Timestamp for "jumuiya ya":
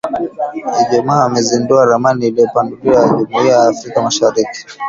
3.11-3.67